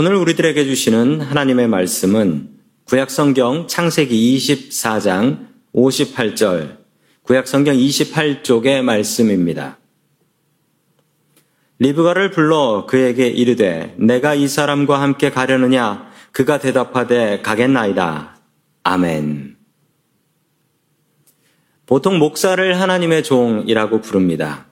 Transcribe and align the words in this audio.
오늘 0.00 0.14
우리들에게 0.14 0.64
주시는 0.64 1.22
하나님의 1.22 1.66
말씀은 1.66 2.50
구약성경 2.84 3.66
창세기 3.66 4.38
24장 4.38 5.48
58절, 5.74 6.76
구약성경 7.24 7.74
28쪽의 7.74 8.82
말씀입니다. 8.82 9.80
리브가를 11.80 12.30
불러 12.30 12.86
그에게 12.88 13.26
이르되 13.26 13.96
내가 13.98 14.34
이 14.34 14.46
사람과 14.46 15.02
함께 15.02 15.32
가려느냐 15.32 16.08
그가 16.30 16.60
대답하되 16.60 17.42
가겠나이다. 17.42 18.36
아멘. 18.84 19.56
보통 21.86 22.20
목사를 22.20 22.80
하나님의 22.80 23.24
종이라고 23.24 24.00
부릅니다. 24.02 24.66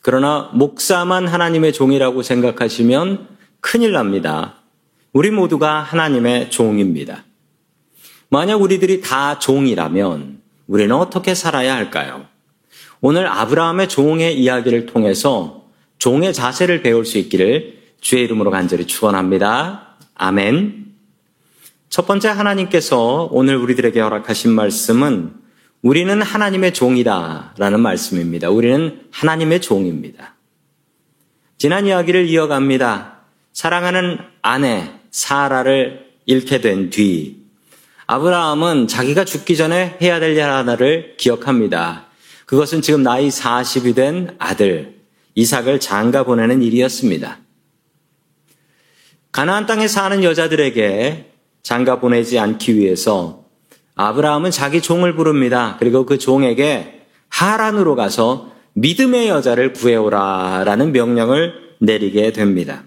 그러나 0.00 0.50
목사만 0.54 1.28
하나님의 1.28 1.72
종이라고 1.72 2.24
생각하시면 2.24 3.28
큰일 3.60 3.92
납니다. 3.92 4.58
우리 5.12 5.30
모두가 5.30 5.80
하나님의 5.80 6.50
종입니다. 6.50 7.24
만약 8.30 8.62
우리들이 8.62 9.02
다 9.02 9.38
종이라면 9.38 10.40
우리는 10.66 10.94
어떻게 10.94 11.34
살아야 11.34 11.74
할까요? 11.74 12.26
오늘 13.02 13.26
아브라함의 13.26 13.88
종의 13.90 14.38
이야기를 14.38 14.86
통해서 14.86 15.66
종의 15.98 16.32
자세를 16.32 16.82
배울 16.82 17.04
수 17.04 17.18
있기를 17.18 17.82
주의 18.00 18.24
이름으로 18.24 18.50
간절히 18.50 18.86
축원합니다. 18.86 19.98
아멘. 20.14 20.86
첫 21.90 22.06
번째 22.06 22.28
하나님께서 22.28 23.28
오늘 23.30 23.56
우리들에게 23.56 24.00
허락하신 24.00 24.52
말씀은 24.52 25.34
우리는 25.82 26.22
하나님의 26.22 26.72
종이다라는 26.72 27.80
말씀입니다. 27.80 28.48
우리는 28.48 29.02
하나님의 29.10 29.60
종입니다. 29.60 30.36
지난 31.58 31.86
이야기를 31.86 32.28
이어갑니다. 32.28 33.18
사랑하는 33.52 34.18
아내 34.40 35.01
사라를 35.12 36.06
잃게 36.26 36.60
된 36.60 36.90
뒤 36.90 37.42
아브라함은 38.06 38.88
자기가 38.88 39.24
죽기 39.24 39.56
전에 39.56 39.96
해야 40.02 40.18
될 40.18 40.36
일 40.36 40.42
하나를 40.42 41.14
기억합니다. 41.16 42.06
그것은 42.46 42.82
지금 42.82 43.02
나이 43.02 43.28
40이 43.28 43.94
된 43.94 44.34
아들 44.38 44.96
이삭을 45.34 45.80
장가 45.80 46.24
보내는 46.24 46.62
일이었습니다. 46.62 47.38
가나안 49.30 49.66
땅에 49.66 49.88
사는 49.88 50.22
여자들에게 50.22 51.30
장가 51.62 52.00
보내지 52.00 52.38
않기 52.38 52.76
위해서 52.76 53.46
아브라함은 53.94 54.50
자기 54.50 54.82
종을 54.82 55.14
부릅니다. 55.14 55.76
그리고 55.78 56.04
그 56.04 56.18
종에게 56.18 57.06
하란으로 57.28 57.94
가서 57.94 58.52
믿음의 58.74 59.28
여자를 59.28 59.72
구해오라라는 59.72 60.92
명령을 60.92 61.54
내리게 61.78 62.32
됩니다. 62.32 62.84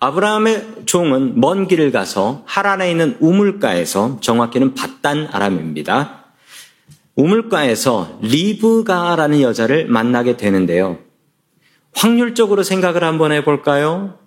아브라함의 0.00 0.84
종은 0.86 1.40
먼 1.40 1.66
길을 1.66 1.90
가서 1.90 2.42
하란에 2.46 2.90
있는 2.90 3.16
우물가에서 3.20 4.18
정확히는 4.20 4.74
바단 4.74 5.28
아람입니다. 5.30 6.24
우물가에서 7.16 8.20
리브가라는 8.22 9.40
여자를 9.40 9.86
만나게 9.88 10.36
되는데요. 10.36 10.98
확률적으로 11.94 12.62
생각을 12.62 13.02
한번 13.02 13.32
해볼까요? 13.32 14.18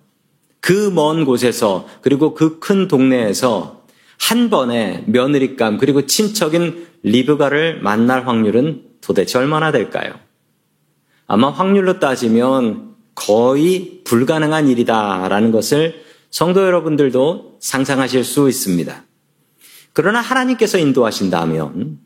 그 0.60 0.90
먼 0.92 1.24
곳에서 1.24 1.88
그리고 2.02 2.34
그 2.34 2.60
큰 2.60 2.86
동네에서 2.86 3.82
한 4.20 4.50
번에 4.50 5.04
며느리감 5.06 5.78
그리고 5.78 6.06
친척인 6.06 6.86
리브가를 7.02 7.80
만날 7.80 8.28
확률은 8.28 8.82
도대체 9.00 9.38
얼마나 9.38 9.72
될까요? 9.72 10.12
아마 11.26 11.50
확률로 11.50 11.98
따지면 11.98 12.91
거의 13.14 14.00
불가능한 14.04 14.68
일이다라는 14.68 15.52
것을 15.52 16.02
성도 16.30 16.62
여러분들도 16.62 17.58
상상하실 17.60 18.24
수 18.24 18.48
있습니다. 18.48 19.04
그러나 19.92 20.20
하나님께서 20.20 20.78
인도하신다면 20.78 21.98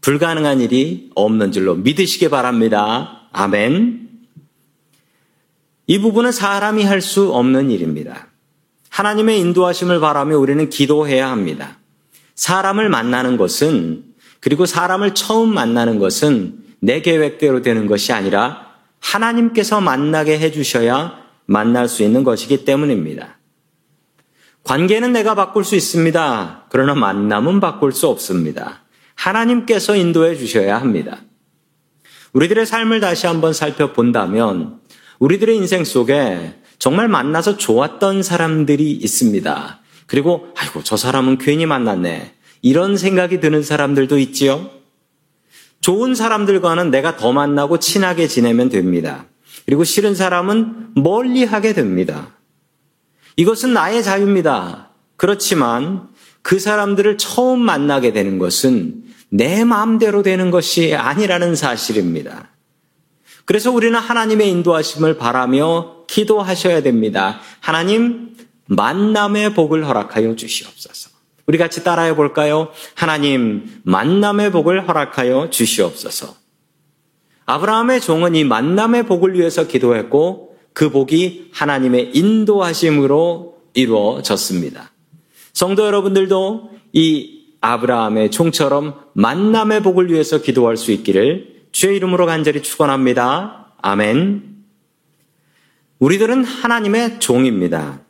불가능한 0.00 0.60
일이 0.60 1.10
없는 1.14 1.52
줄로 1.52 1.74
믿으시기 1.74 2.28
바랍니다. 2.28 3.28
아멘. 3.32 4.08
이 5.86 5.98
부분은 5.98 6.32
사람이 6.32 6.84
할 6.84 7.00
수 7.00 7.32
없는 7.32 7.70
일입니다. 7.70 8.28
하나님의 8.88 9.40
인도하심을 9.40 10.00
바라며 10.00 10.38
우리는 10.38 10.68
기도해야 10.68 11.30
합니다. 11.30 11.78
사람을 12.34 12.88
만나는 12.88 13.36
것은 13.36 14.04
그리고 14.40 14.66
사람을 14.66 15.14
처음 15.14 15.52
만나는 15.52 15.98
것은 15.98 16.58
내 16.80 17.00
계획대로 17.00 17.62
되는 17.62 17.86
것이 17.86 18.12
아니라 18.12 18.71
하나님께서 19.02 19.80
만나게 19.80 20.38
해주셔야 20.38 21.18
만날 21.44 21.88
수 21.88 22.02
있는 22.02 22.24
것이기 22.24 22.64
때문입니다. 22.64 23.38
관계는 24.64 25.12
내가 25.12 25.34
바꿀 25.34 25.64
수 25.64 25.74
있습니다. 25.74 26.66
그러나 26.70 26.94
만남은 26.94 27.60
바꿀 27.60 27.92
수 27.92 28.08
없습니다. 28.08 28.84
하나님께서 29.14 29.96
인도해 29.96 30.36
주셔야 30.36 30.80
합니다. 30.80 31.18
우리들의 32.32 32.64
삶을 32.64 33.00
다시 33.00 33.26
한번 33.26 33.52
살펴본다면 33.52 34.80
우리들의 35.18 35.56
인생 35.56 35.84
속에 35.84 36.54
정말 36.78 37.08
만나서 37.08 37.56
좋았던 37.56 38.22
사람들이 38.22 38.90
있습니다. 38.92 39.80
그리고 40.06 40.48
아이고 40.56 40.82
저 40.82 40.96
사람은 40.96 41.38
괜히 41.38 41.66
만났네. 41.66 42.34
이런 42.62 42.96
생각이 42.96 43.40
드는 43.40 43.62
사람들도 43.62 44.18
있지요. 44.18 44.70
좋은 45.82 46.14
사람들과는 46.14 46.90
내가 46.90 47.16
더 47.16 47.32
만나고 47.32 47.78
친하게 47.78 48.28
지내면 48.28 48.70
됩니다. 48.70 49.26
그리고 49.66 49.84
싫은 49.84 50.14
사람은 50.14 50.92
멀리 50.94 51.44
하게 51.44 51.74
됩니다. 51.74 52.38
이것은 53.36 53.72
나의 53.72 54.02
자유입니다. 54.02 54.90
그렇지만 55.16 56.08
그 56.40 56.58
사람들을 56.58 57.18
처음 57.18 57.60
만나게 57.60 58.12
되는 58.12 58.38
것은 58.38 59.04
내 59.28 59.64
마음대로 59.64 60.22
되는 60.22 60.50
것이 60.50 60.94
아니라는 60.94 61.54
사실입니다. 61.56 62.50
그래서 63.44 63.72
우리는 63.72 63.98
하나님의 63.98 64.50
인도하심을 64.50 65.16
바라며 65.16 66.04
기도하셔야 66.06 66.82
됩니다. 66.82 67.40
하나님, 67.60 68.36
만남의 68.66 69.54
복을 69.54 69.86
허락하여 69.86 70.36
주시옵소서. 70.36 71.11
우리 71.52 71.58
같이 71.58 71.84
따라해 71.84 72.16
볼까요? 72.16 72.70
하나님, 72.94 73.82
만남의 73.82 74.52
복을 74.52 74.88
허락하여 74.88 75.50
주시옵소서. 75.50 76.34
아브라함의 77.44 78.00
종은 78.00 78.34
이 78.36 78.44
만남의 78.44 79.02
복을 79.02 79.34
위해서 79.34 79.66
기도했고 79.66 80.56
그 80.72 80.88
복이 80.88 81.50
하나님의 81.52 82.12
인도하심으로 82.14 83.58
이루어졌습니다. 83.74 84.92
성도 85.52 85.84
여러분들도 85.84 86.70
이 86.94 87.42
아브라함의 87.60 88.30
종처럼 88.30 89.02
만남의 89.12 89.82
복을 89.82 90.10
위해서 90.10 90.40
기도할 90.40 90.78
수 90.78 90.90
있기를 90.90 91.64
주의 91.70 91.96
이름으로 91.98 92.24
간절히 92.24 92.62
축원합니다. 92.62 93.74
아멘. 93.82 94.56
우리들은 95.98 96.44
하나님의 96.44 97.20
종입니다. 97.20 98.00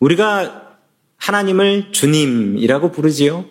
우리가 0.00 0.67
하나님을 1.18 1.92
주님이라고 1.92 2.90
부르지요. 2.92 3.44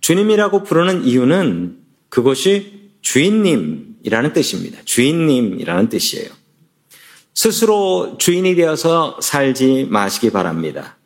주님이라고 0.00 0.62
부르는 0.62 1.04
이유는 1.04 1.78
그것이 2.08 2.90
주인님이라는 3.02 4.32
뜻입니다. 4.32 4.78
주인님이라는 4.84 5.88
뜻이에요. 5.88 6.28
스스로 7.34 8.16
주인이 8.18 8.54
되어서 8.54 9.18
살지 9.20 9.88
마시기 9.90 10.30
바랍니다. 10.30 10.96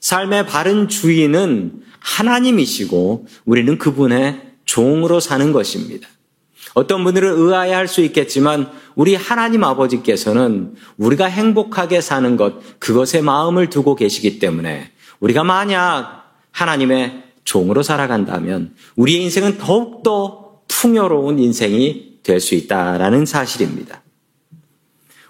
삶의 0.00 0.46
바른 0.46 0.88
주인은 0.88 1.82
하나님이시고 1.98 3.26
우리는 3.44 3.78
그분의 3.78 4.40
종으로 4.64 5.20
사는 5.20 5.52
것입니다. 5.52 6.08
어떤 6.74 7.02
분들은 7.02 7.36
의아해 7.36 7.72
할 7.72 7.88
수 7.88 8.00
있겠지만 8.02 8.70
우리 8.94 9.14
하나님 9.14 9.64
아버지께서는 9.64 10.74
우리가 10.96 11.26
행복하게 11.26 12.00
사는 12.00 12.36
것 12.36 12.78
그것에 12.78 13.20
마음을 13.20 13.68
두고 13.70 13.96
계시기 13.96 14.38
때문에 14.38 14.90
우리가 15.20 15.44
만약 15.44 16.34
하나님의 16.50 17.24
종으로 17.44 17.82
살아간다면 17.82 18.74
우리의 18.96 19.22
인생은 19.22 19.58
더욱더 19.58 20.60
풍요로운 20.68 21.38
인생이 21.38 22.18
될 22.22 22.40
수 22.40 22.54
있다라는 22.54 23.26
사실입니다. 23.26 24.02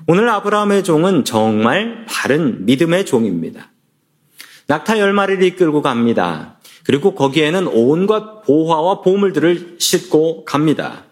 오늘 0.06 0.28
아브라함의 0.28 0.82
종은 0.84 1.24
정말 1.24 2.04
바른 2.08 2.64
믿음의 2.66 3.06
종입니다. 3.06 3.70
낙타 4.66 4.98
열 4.98 5.12
마리를 5.12 5.42
이끌고 5.42 5.82
갑니다. 5.82 6.58
그리고 6.84 7.14
거기에는 7.14 7.68
온갖 7.68 8.42
보화와 8.42 9.02
보물들을 9.02 9.76
싣고 9.78 10.44
갑니다. 10.44 11.04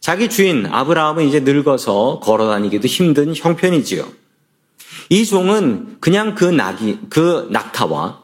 자기 0.00 0.28
주인 0.28 0.66
아브라함은 0.66 1.24
이제 1.24 1.40
늙어서 1.40 2.20
걸어 2.20 2.48
다니기도 2.48 2.86
힘든 2.86 3.34
형편이지요. 3.34 4.06
이 5.08 5.24
종은 5.24 5.96
그냥 6.00 6.34
그 6.34 6.44
낙이, 6.44 6.98
그 7.10 7.48
낙타와 7.50 8.22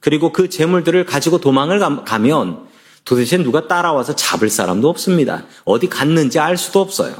그리고 0.00 0.32
그 0.32 0.48
재물들을 0.48 1.04
가지고 1.06 1.38
도망을 1.38 1.80
가면 2.04 2.66
도대체 3.04 3.38
누가 3.38 3.68
따라와서 3.68 4.14
잡을 4.14 4.50
사람도 4.50 4.88
없습니다. 4.88 5.44
어디 5.64 5.88
갔는지 5.88 6.38
알 6.38 6.56
수도 6.56 6.80
없어요. 6.80 7.14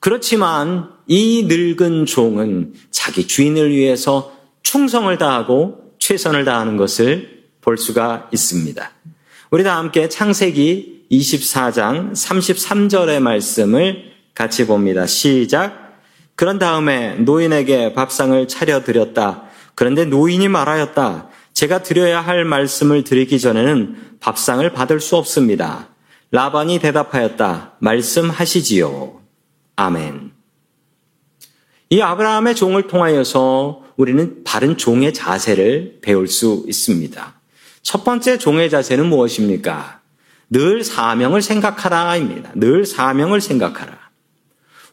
그렇지만 0.00 0.90
이 1.06 1.44
늙은 1.46 2.06
종은 2.06 2.74
자기 2.90 3.26
주인을 3.26 3.70
위해서 3.70 4.32
충성을 4.62 5.16
다하고 5.18 5.92
최선을 5.98 6.44
다하는 6.44 6.76
것을 6.76 7.44
볼 7.60 7.78
수가 7.78 8.28
있습니다. 8.32 8.90
우리 9.50 9.62
다 9.62 9.76
함께 9.76 10.08
창세기 10.08 11.06
24장 11.10 12.12
33절의 12.12 13.20
말씀을 13.20 14.12
같이 14.34 14.66
봅니다. 14.66 15.06
시작. 15.06 15.81
그런 16.42 16.58
다음에 16.58 17.14
노인에게 17.20 17.92
밥상을 17.92 18.48
차려드렸다. 18.48 19.44
그런데 19.76 20.04
노인이 20.04 20.48
말하였다. 20.48 21.28
제가 21.52 21.84
드려야 21.84 22.20
할 22.20 22.44
말씀을 22.44 23.04
드리기 23.04 23.38
전에는 23.38 24.16
밥상을 24.18 24.68
받을 24.72 24.98
수 24.98 25.14
없습니다. 25.14 25.86
라반이 26.32 26.80
대답하였다. 26.80 27.74
말씀하시지요. 27.78 29.20
아멘. 29.76 30.32
이 31.90 32.00
아브라함의 32.00 32.56
종을 32.56 32.88
통하여서 32.88 33.84
우리는 33.96 34.42
바른 34.42 34.76
종의 34.76 35.14
자세를 35.14 36.00
배울 36.02 36.26
수 36.26 36.64
있습니다. 36.66 37.34
첫 37.82 38.02
번째 38.02 38.38
종의 38.38 38.68
자세는 38.68 39.06
무엇입니까? 39.06 40.00
늘 40.50 40.82
사명을 40.82 41.40
생각하라입니다. 41.40 42.50
늘 42.56 42.84
사명을 42.84 43.40
생각하라. 43.40 44.01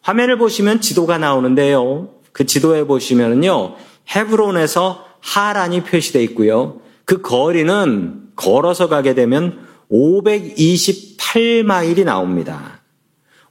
화면을 0.02 0.38
보시면 0.38 0.82
지도가 0.82 1.18
나오는데요. 1.18 2.10
그 2.32 2.46
지도에 2.46 2.84
보시면요. 2.86 3.76
헤브론에서 4.16 5.06
하란이 5.22 5.84
표시되어 5.84 6.22
있고요. 6.24 6.82
그 7.06 7.22
거리는 7.22 8.30
걸어서 8.36 8.88
가게 8.88 9.14
되면 9.14 9.68
528마일이 9.92 12.06
나옵니다. 12.06 12.82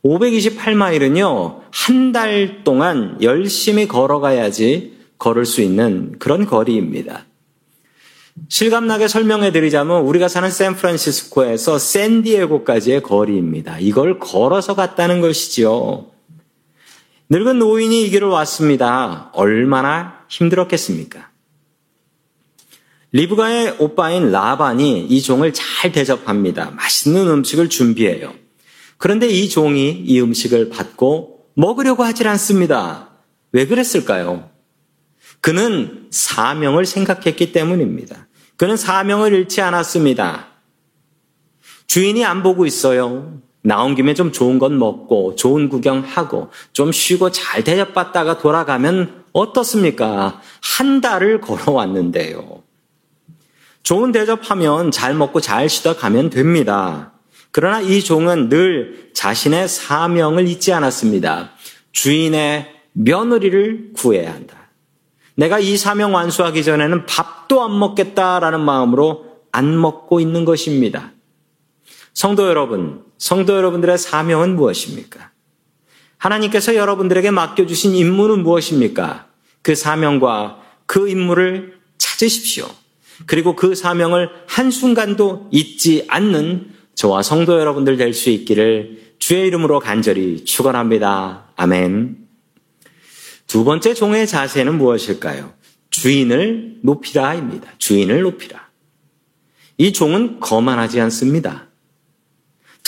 528마일은요, 0.04 1.60
한 1.70 2.12
달 2.12 2.62
동안 2.64 3.18
열심히 3.20 3.86
걸어가야지 3.88 4.96
걸을 5.18 5.44
수 5.44 5.60
있는 5.60 6.14
그런 6.18 6.46
거리입니다. 6.46 7.26
실감나게 8.48 9.08
설명해 9.08 9.50
드리자면 9.50 10.02
우리가 10.02 10.28
사는 10.28 10.48
샌프란시스코에서 10.48 11.78
샌디에고까지의 11.78 13.02
거리입니다. 13.02 13.80
이걸 13.80 14.20
걸어서 14.20 14.76
갔다는 14.76 15.20
것이지요. 15.20 16.06
늙은 17.30 17.58
노인이 17.58 18.04
이 18.04 18.10
길을 18.10 18.28
왔습니다. 18.28 19.30
얼마나 19.34 20.24
힘들었겠습니까? 20.28 21.30
리브가의 23.12 23.76
오빠인 23.78 24.30
라반이 24.30 25.06
이 25.06 25.22
종을 25.22 25.52
잘 25.52 25.92
대접합니다. 25.92 26.70
맛있는 26.70 27.28
음식을 27.28 27.68
준비해요. 27.68 28.34
그런데 28.96 29.28
이 29.28 29.48
종이 29.48 29.90
이 29.90 30.20
음식을 30.20 30.70
받고 30.70 31.46
먹으려고 31.54 32.02
하질 32.02 32.28
않습니다. 32.28 33.10
왜 33.52 33.66
그랬을까요? 33.66 34.50
그는 35.40 36.08
사명을 36.10 36.86
생각했기 36.86 37.52
때문입니다. 37.52 38.26
그는 38.56 38.76
사명을 38.76 39.32
잃지 39.32 39.60
않았습니다. 39.60 40.48
주인이 41.86 42.24
안 42.24 42.42
보고 42.42 42.66
있어요. 42.66 43.40
나온 43.62 43.94
김에 43.94 44.14
좀 44.14 44.32
좋은 44.32 44.58
건 44.58 44.78
먹고 44.78 45.34
좋은 45.36 45.68
구경하고 45.68 46.50
좀 46.72 46.92
쉬고 46.92 47.30
잘 47.30 47.64
대접받다가 47.64 48.38
돌아가면 48.38 49.24
어떻습니까? 49.32 50.40
한 50.62 51.00
달을 51.00 51.40
걸어왔는데요. 51.40 52.62
좋은 53.82 54.12
대접하면 54.12 54.90
잘 54.90 55.14
먹고 55.14 55.40
잘 55.40 55.68
쉬다 55.68 55.96
가면 55.96 56.30
됩니다. 56.30 57.12
그러나 57.50 57.80
이 57.80 58.02
종은 58.02 58.48
늘 58.48 59.10
자신의 59.14 59.68
사명을 59.68 60.46
잊지 60.46 60.72
않았습니다. 60.72 61.52
주인의 61.92 62.68
며느리를 62.92 63.92
구해야 63.96 64.32
한다. 64.32 64.56
내가 65.34 65.58
이 65.58 65.76
사명 65.76 66.14
완수하기 66.14 66.64
전에는 66.64 67.06
밥도 67.06 67.62
안 67.62 67.78
먹겠다라는 67.78 68.60
마음으로 68.60 69.24
안 69.52 69.80
먹고 69.80 70.20
있는 70.20 70.44
것입니다. 70.44 71.12
성도 72.12 72.48
여러분, 72.48 73.04
성도 73.18 73.56
여러분들의 73.56 73.98
사명은 73.98 74.56
무엇입니까? 74.56 75.32
하나님께서 76.16 76.74
여러분들에게 76.74 77.30
맡겨주신 77.30 77.94
임무는 77.94 78.42
무엇입니까? 78.42 79.28
그 79.62 79.74
사명과 79.74 80.62
그 80.86 81.08
임무를 81.08 81.78
찾으십시오. 81.98 82.68
그리고 83.26 83.56
그 83.56 83.74
사명을 83.74 84.30
한순간도 84.46 85.48
잊지 85.50 86.06
않는 86.08 86.72
저와 86.94 87.22
성도 87.22 87.58
여러분들 87.60 87.96
될 87.96 88.14
수 88.14 88.30
있기를 88.30 89.14
주의 89.18 89.46
이름으로 89.46 89.80
간절히 89.80 90.44
축원합니다. 90.44 91.52
아멘. 91.56 92.28
두 93.46 93.64
번째 93.64 93.94
종의 93.94 94.26
자세는 94.26 94.78
무엇일까요? 94.78 95.52
주인을 95.90 96.78
높이라입니다. 96.82 97.72
주인을 97.78 98.22
높이라. 98.22 98.68
이 99.78 99.92
종은 99.92 100.40
거만하지 100.40 101.00
않습니다. 101.00 101.67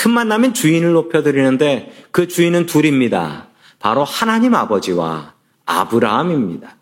틈만 0.00 0.28
나면 0.28 0.54
주인을 0.54 0.92
높여드리는데 0.92 1.92
그 2.10 2.26
주인은 2.26 2.64
둘입니다. 2.64 3.48
바로 3.80 4.02
하나님 4.02 4.54
아버지와 4.54 5.34
아브라함입니다. 5.66 6.74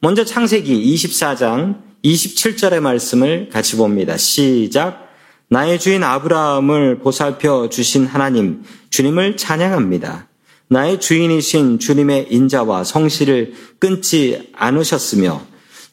먼저 0.00 0.22
창세기 0.22 0.94
24장 0.94 1.80
27절의 2.04 2.80
말씀을 2.80 3.48
같이 3.48 3.76
봅니다. 3.76 4.18
시작. 4.18 5.08
나의 5.48 5.80
주인 5.80 6.04
아브라함을 6.04 6.98
보살펴 6.98 7.70
주신 7.70 8.04
하나님, 8.04 8.64
주님을 8.90 9.38
찬양합니다. 9.38 10.28
나의 10.68 11.00
주인이신 11.00 11.78
주님의 11.78 12.26
인자와 12.30 12.84
성실을 12.84 13.54
끊지 13.78 14.50
않으셨으며 14.54 15.40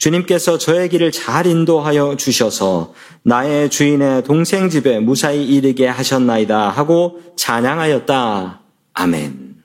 주님께서 0.04 0.58
저의 0.58 0.90
길을 0.90 1.14
잘 1.14 1.46
인도하여 1.46 2.18
주셔서 2.18 2.94
나의 3.22 3.70
주인의 3.70 4.26
동생 4.26 4.70
집에 4.70 5.00
무사히 5.00 5.46
이르게 5.46 5.88
하셨나이다 5.88 6.72
하고 6.72 7.22
찬양하였다. 7.38 8.62
아멘. 8.96 9.56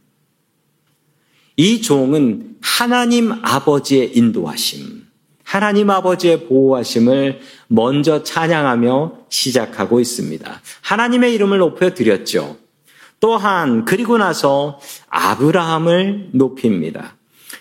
이 1.57 1.83
종은 1.83 2.57
하나님 2.61 3.33
아버지의 3.43 4.17
인도하심, 4.17 5.07
하나님 5.43 5.91
아버지의 5.91 6.47
보호하심을 6.47 7.41
먼저 7.67 8.23
찬양하며 8.23 9.15
시작하고 9.31 9.99
있습니다. 9.99 10.63
하나님의 10.83 11.35
이름을 11.35 11.59
높여 11.59 11.95
드렸죠. 11.95 12.59
또한 13.19 13.85
그리고 13.85 14.19
나서 14.19 14.79
아브라함을 15.09 16.29
높입니다. 16.35 17.18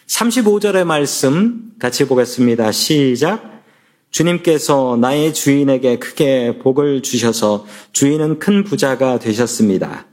35절의 0.08 0.86
말씀 0.86 1.72
같이 1.80 2.08
보겠습니다. 2.08 2.72
시작. 2.72 3.64
주님께서 4.10 4.98
나의 5.00 5.34
주인에게 5.34 6.00
크게 6.00 6.60
복을 6.60 7.04
주셔서 7.04 7.66
주인은 7.92 8.40
큰 8.40 8.64
부자가 8.64 9.20
되셨습니다. 9.20 10.08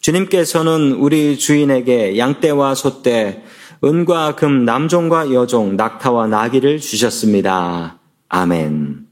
주님께서는 0.00 0.92
우리 0.92 1.38
주인에게 1.38 2.18
양떼와 2.18 2.74
소떼, 2.74 3.44
은과 3.84 4.36
금, 4.36 4.64
남종과 4.64 5.32
여종, 5.32 5.76
낙타와 5.76 6.26
나귀를 6.26 6.80
주셨습니다. 6.80 7.98
아멘. 8.28 9.06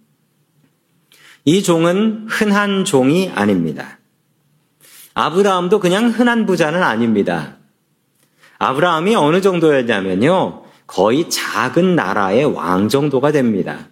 이 1.44 1.62
종은 1.62 2.26
흔한 2.28 2.84
종이 2.86 3.30
아닙니다. 3.34 3.98
아브라함도 5.14 5.78
그냥 5.78 6.08
흔한 6.08 6.46
부자는 6.46 6.82
아닙니다. 6.82 7.58
아브라함이 8.62 9.16
어느 9.16 9.40
정도였냐면요. 9.40 10.62
거의 10.86 11.28
작은 11.28 11.96
나라의 11.96 12.44
왕 12.44 12.88
정도가 12.88 13.32
됩니다. 13.32 13.88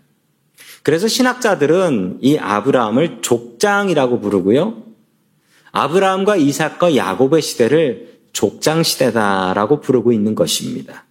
그래서 0.85 1.09
신학자들은 1.09 2.19
이 2.21 2.39
아브라함을 2.39 3.19
족장이라고 3.21 4.21
부르고요. 4.21 4.85
아브라함과 5.73 6.37
이삭과 6.37 6.95
야곱의 6.95 7.43
시대를 7.43 8.21
족장 8.33 8.85
시대다라고 8.85 9.81
부르고 9.81 10.13
있는 10.13 10.37
것입니다. 10.37 11.05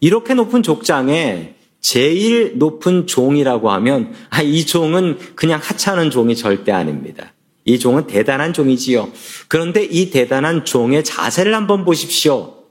이렇게 0.00 0.34
높은 0.34 0.62
족장에 0.62 1.56
제일 1.80 2.58
높은 2.58 3.08
종이라고 3.08 3.70
하면 3.72 4.12
아, 4.30 4.42
이 4.42 4.64
종은 4.64 5.18
그냥 5.34 5.58
하찮은 5.60 6.10
종이 6.10 6.36
절대 6.36 6.70
아닙니다. 6.70 7.32
이 7.68 7.78
종은 7.78 8.06
대단한 8.06 8.54
종이지요. 8.54 9.10
그런데 9.46 9.84
이 9.84 10.08
대단한 10.08 10.64
종의 10.64 11.04
자세를 11.04 11.54
한번 11.54 11.84
보십시오. 11.84 12.64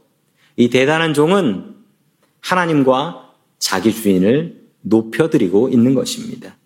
이 0.55 0.69
대단한 0.69 1.13
종은 1.13 1.75
하나님과 2.41 3.29
자기 3.59 3.93
주인을 3.93 4.59
높여드리고 4.81 5.69
있는 5.69 5.93
것입니다. 5.93 6.57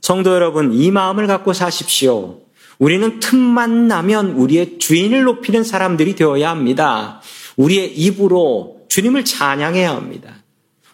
성도 0.00 0.34
여러분, 0.34 0.72
이 0.74 0.90
마음을 0.90 1.28
갖고 1.28 1.52
사십시오. 1.52 2.40
우리는 2.80 3.20
틈만 3.20 3.86
나면 3.86 4.32
우리의 4.32 4.80
주인을 4.80 5.22
높이는 5.22 5.62
사람들이 5.62 6.16
되어야 6.16 6.50
합니다. 6.50 7.20
우리의 7.56 7.96
입으로 7.96 8.80
주님을 8.88 9.24
찬양해야 9.24 9.94
합니다. 9.94 10.42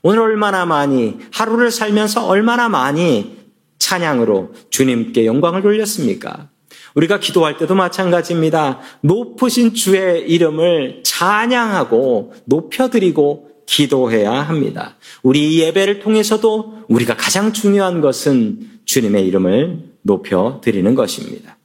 오늘 0.03 0.21
얼마나 0.21 0.67
많이, 0.67 1.17
하루를 1.33 1.71
살면서 1.71 2.27
얼마나 2.27 2.69
많이 2.69 3.39
찬양으로 3.79 4.53
주님께 4.69 5.25
영광을 5.25 5.63
돌렸습니까? 5.63 6.51
우리가 6.95 7.19
기도할 7.19 7.57
때도 7.59 7.75
마찬가지입니다. 7.75 8.81
높으신 9.01 9.75
주의 9.75 10.23
이름을 10.31 11.03
찬양하고 11.05 12.35
높여드리고 12.45 13.51
기도해야 13.67 14.33
합니다. 14.33 14.97
우리 15.23 15.61
예배를 15.61 16.01
통해서도 16.01 16.85
우리가 16.89 17.17
가장 17.17 17.53
중요한 17.53 18.01
것은 18.01 18.81
주님의 18.85 19.27
이름을 19.27 19.95
높여드리는 20.03 20.95
것입니다. 20.95 21.57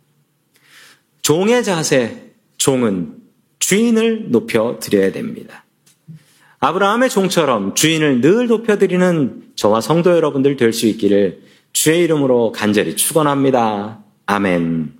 종의 1.21 1.63
자세, 1.63 2.31
종은 2.57 3.15
주인을 3.59 4.31
높여드려야 4.31 5.11
됩니다. 5.11 5.65
아브라함의 6.59 7.09
종처럼 7.09 7.75
주인을 7.75 8.21
늘 8.21 8.47
높여드리는 8.47 9.43
저와 9.55 9.81
성도 9.81 10.11
여러분들 10.11 10.57
될 10.57 10.73
수 10.73 10.87
있기를 10.87 11.41
주의 11.71 12.03
이름으로 12.03 12.51
간절히 12.51 12.95
축원합니다. 12.95 14.03
아멘. 14.25 14.98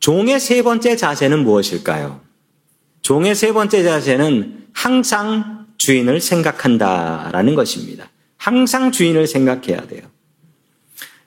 종의 0.00 0.40
세 0.40 0.62
번째 0.62 0.96
자세는 0.96 1.44
무엇일까요? 1.44 2.20
종의 3.02 3.34
세 3.34 3.52
번째 3.52 3.82
자세는 3.82 4.66
항상 4.72 5.66
주인을 5.78 6.20
생각한다라는 6.20 7.54
것입니다. 7.54 8.08
항상 8.36 8.92
주인을 8.92 9.26
생각해야 9.26 9.86
돼요. 9.86 10.02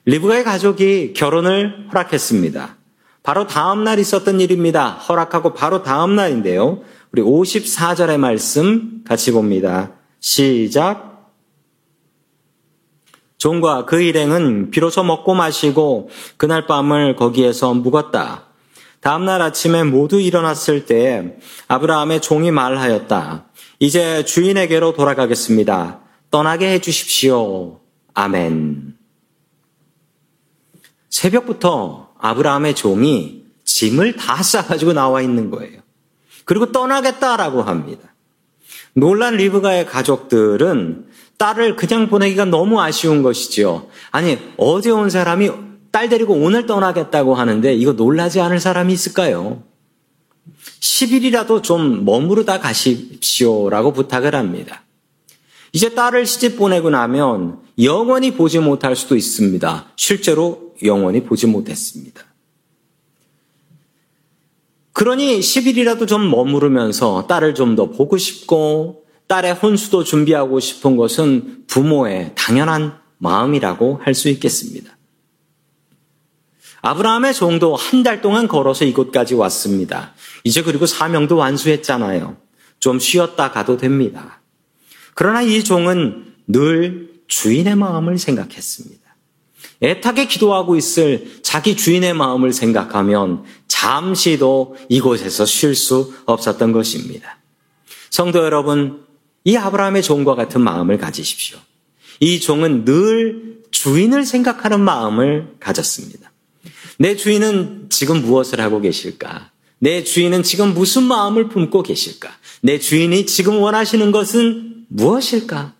리브가의 0.04 0.44
가족이 0.44 1.12
결혼을 1.14 1.88
허락했습니다. 1.88 2.76
바로 3.22 3.46
다음 3.46 3.84
날 3.84 3.98
있었던 3.98 4.40
일입니다. 4.40 4.90
허락하고 4.90 5.52
바로 5.52 5.82
다음 5.82 6.16
날인데요. 6.16 6.82
우리 7.12 7.22
54절의 7.22 8.18
말씀 8.18 9.02
같이 9.04 9.32
봅니다. 9.32 9.92
시작. 10.20 11.32
종과 13.38 13.86
그 13.86 14.00
일행은 14.00 14.70
비로소 14.70 15.02
먹고 15.02 15.34
마시고 15.34 16.10
그날 16.36 16.66
밤을 16.66 17.16
거기에서 17.16 17.74
묵었다. 17.74 18.49
다음날 19.00 19.40
아침에 19.40 19.82
모두 19.82 20.20
일어났을 20.20 20.86
때 20.86 21.36
아브라함의 21.68 22.20
종이 22.20 22.50
말하였다. 22.50 23.46
이제 23.78 24.24
주인에게로 24.24 24.92
돌아가겠습니다. 24.92 26.00
떠나게 26.30 26.72
해 26.72 26.78
주십시오. 26.80 27.80
아멘. 28.14 28.96
새벽부터 31.08 32.10
아브라함의 32.18 32.74
종이 32.74 33.44
짐을 33.64 34.16
다 34.16 34.42
싸가지고 34.42 34.92
나와 34.92 35.22
있는 35.22 35.50
거예요. 35.50 35.80
그리고 36.44 36.72
떠나겠다라고 36.72 37.62
합니다. 37.62 38.14
놀란 38.92 39.36
리브가의 39.36 39.86
가족들은 39.86 41.06
딸을 41.38 41.76
그냥 41.76 42.08
보내기가 42.08 42.44
너무 42.44 42.80
아쉬운 42.80 43.22
것이지요. 43.22 43.86
아니, 44.10 44.38
어제 44.58 44.90
온 44.90 45.08
사람이 45.08 45.50
딸 45.90 46.08
데리고 46.08 46.34
오늘 46.34 46.66
떠나겠다고 46.66 47.34
하는데 47.34 47.74
이거 47.74 47.92
놀라지 47.92 48.40
않을 48.40 48.60
사람이 48.60 48.92
있을까요? 48.92 49.62
10일이라도 50.80 51.62
좀 51.62 52.04
머무르다 52.04 52.60
가십시오라고 52.60 53.92
부탁을 53.92 54.34
합니다. 54.34 54.82
이제 55.72 55.94
딸을 55.94 56.26
시집 56.26 56.56
보내고 56.56 56.90
나면 56.90 57.60
영원히 57.82 58.32
보지 58.34 58.58
못할 58.58 58.96
수도 58.96 59.16
있습니다. 59.16 59.92
실제로 59.96 60.74
영원히 60.84 61.22
보지 61.22 61.46
못했습니다. 61.46 62.24
그러니 64.92 65.40
10일이라도 65.40 66.06
좀 66.06 66.30
머무르면서 66.30 67.26
딸을 67.26 67.54
좀 67.54 67.76
더 67.76 67.90
보고 67.90 68.18
싶고 68.18 69.04
딸의 69.28 69.54
혼수도 69.54 70.02
준비하고 70.04 70.58
싶은 70.60 70.96
것은 70.96 71.64
부모의 71.68 72.32
당연한 72.34 72.94
마음이라고 73.18 74.00
할 74.02 74.14
수 74.14 74.28
있겠습니다. 74.28 74.96
아브라함의 76.82 77.34
종도 77.34 77.76
한 77.76 78.02
달 78.02 78.20
동안 78.20 78.48
걸어서 78.48 78.84
이곳까지 78.84 79.34
왔습니다. 79.34 80.14
이제 80.44 80.62
그리고 80.62 80.86
사명도 80.86 81.36
완수했잖아요. 81.36 82.36
좀 82.78 82.98
쉬었다 82.98 83.50
가도 83.50 83.76
됩니다. 83.76 84.40
그러나 85.14 85.42
이 85.42 85.62
종은 85.62 86.34
늘 86.46 87.10
주인의 87.28 87.76
마음을 87.76 88.18
생각했습니다. 88.18 89.00
애타게 89.82 90.26
기도하고 90.26 90.76
있을 90.76 91.40
자기 91.42 91.76
주인의 91.76 92.14
마음을 92.14 92.52
생각하면 92.52 93.44
잠시도 93.68 94.76
이곳에서 94.88 95.44
쉴 95.46 95.74
수 95.74 96.14
없었던 96.26 96.72
것입니다. 96.72 97.38
성도 98.10 98.44
여러분, 98.44 99.04
이 99.44 99.56
아브라함의 99.56 100.02
종과 100.02 100.34
같은 100.34 100.60
마음을 100.60 100.98
가지십시오. 100.98 101.58
이 102.20 102.40
종은 102.40 102.84
늘 102.84 103.60
주인을 103.70 104.24
생각하는 104.26 104.80
마음을 104.80 105.54
가졌습니다. 105.60 106.29
내 107.00 107.16
주인은 107.16 107.86
지금 107.88 108.20
무엇을 108.20 108.60
하고 108.60 108.78
계실까? 108.78 109.52
내 109.78 110.04
주인은 110.04 110.42
지금 110.42 110.74
무슨 110.74 111.04
마음을 111.04 111.48
품고 111.48 111.82
계실까? 111.82 112.30
내 112.60 112.78
주인이 112.78 113.24
지금 113.24 113.56
원하시는 113.56 114.12
것은 114.12 114.84
무엇일까? 114.88 115.72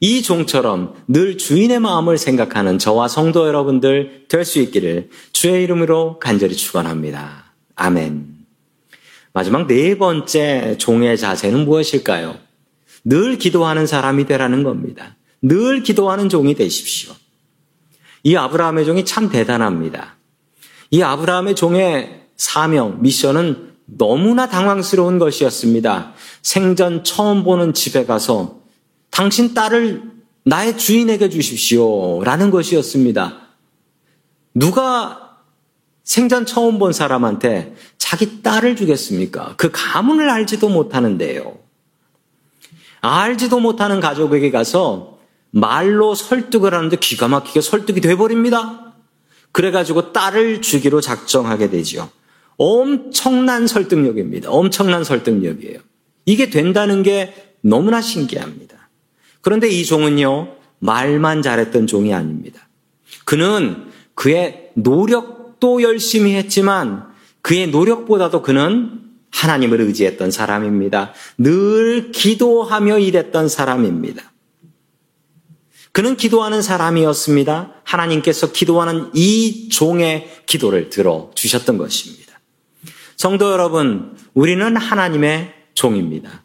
이 0.00 0.20
종처럼 0.20 0.96
늘 1.08 1.38
주인의 1.38 1.80
마음을 1.80 2.18
생각하는 2.18 2.78
저와 2.78 3.08
성도 3.08 3.48
여러분들 3.48 4.26
될 4.28 4.44
수 4.44 4.58
있기를 4.58 5.08
주의 5.32 5.64
이름으로 5.64 6.18
간절히 6.18 6.54
축원합니다. 6.56 7.54
아멘. 7.74 8.26
마지막 9.32 9.66
네 9.66 9.96
번째 9.96 10.76
종의 10.76 11.16
자세는 11.16 11.64
무엇일까요? 11.64 12.36
늘 13.04 13.38
기도하는 13.38 13.86
사람이 13.86 14.26
되라는 14.26 14.62
겁니다. 14.62 15.16
늘 15.40 15.82
기도하는 15.82 16.28
종이 16.28 16.54
되십시오. 16.54 17.14
이 18.22 18.36
아브라함의 18.36 18.84
종이 18.84 19.04
참 19.04 19.30
대단합니다. 19.30 20.16
이 20.90 21.02
아브라함의 21.02 21.54
종의 21.54 22.26
사명, 22.36 23.02
미션은 23.02 23.70
너무나 23.86 24.48
당황스러운 24.48 25.18
것이었습니다. 25.18 26.12
생전 26.42 27.04
처음 27.04 27.44
보는 27.44 27.74
집에 27.74 28.06
가서 28.06 28.60
당신 29.10 29.54
딸을 29.54 30.10
나의 30.44 30.78
주인에게 30.78 31.28
주십시오. 31.28 32.22
라는 32.24 32.50
것이었습니다. 32.50 33.40
누가 34.54 35.36
생전 36.02 36.46
처음 36.46 36.78
본 36.78 36.92
사람한테 36.92 37.74
자기 37.98 38.42
딸을 38.42 38.74
주겠습니까? 38.76 39.54
그 39.56 39.70
가문을 39.72 40.28
알지도 40.28 40.68
못하는데요. 40.68 41.58
알지도 43.00 43.60
못하는 43.60 44.00
가족에게 44.00 44.50
가서 44.50 45.19
말로 45.50 46.14
설득을 46.14 46.74
하는데 46.74 46.96
기가 46.96 47.28
막히게 47.28 47.60
설득이 47.60 48.00
돼버립니다. 48.00 48.94
그래가지고 49.52 50.12
딸을 50.12 50.62
주기로 50.62 51.00
작정하게 51.00 51.70
되죠. 51.70 52.10
엄청난 52.56 53.66
설득력입니다. 53.66 54.50
엄청난 54.50 55.02
설득력이에요. 55.02 55.78
이게 56.26 56.50
된다는 56.50 57.02
게 57.02 57.34
너무나 57.62 58.00
신기합니다. 58.00 58.90
그런데 59.40 59.68
이 59.68 59.84
종은요, 59.84 60.56
말만 60.78 61.42
잘했던 61.42 61.86
종이 61.86 62.14
아닙니다. 62.14 62.68
그는 63.24 63.90
그의 64.14 64.70
노력도 64.74 65.82
열심히 65.82 66.34
했지만 66.34 67.08
그의 67.42 67.68
노력보다도 67.68 68.42
그는 68.42 69.00
하나님을 69.30 69.80
의지했던 69.80 70.30
사람입니다. 70.30 71.14
늘 71.38 72.10
기도하며 72.12 72.98
일했던 72.98 73.48
사람입니다. 73.48 74.30
그는 75.92 76.16
기도하는 76.16 76.62
사람이었습니다. 76.62 77.74
하나님께서 77.84 78.52
기도하는 78.52 79.10
이 79.14 79.68
종의 79.70 80.30
기도를 80.46 80.90
들어 80.90 81.30
주셨던 81.34 81.78
것입니다. 81.78 82.40
성도 83.16 83.50
여러분, 83.50 84.16
우리는 84.34 84.76
하나님의 84.76 85.52
종입니다. 85.74 86.44